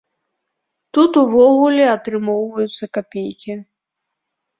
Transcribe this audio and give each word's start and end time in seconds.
Тут 0.97 1.11
увогуле 1.23 1.83
атрымоўваюцца 1.95 2.85
капейкі. 2.99 3.53